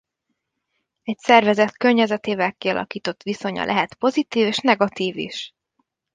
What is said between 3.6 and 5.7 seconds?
lehet pozitív és negatív is.